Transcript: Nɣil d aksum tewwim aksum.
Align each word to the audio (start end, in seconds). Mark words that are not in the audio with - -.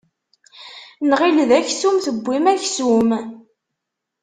Nɣil 1.09 1.37
d 1.49 1.51
aksum 1.59 1.95
tewwim 2.05 2.45
aksum. 2.53 3.09